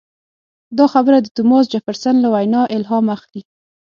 دا 0.77 0.85
خبره 0.93 1.17
د 1.21 1.27
توماس 1.35 1.65
جفرسن 1.73 2.15
له 2.23 2.29
وینا 2.33 2.61
الهام 2.75 3.05
اخلي. 3.15 3.41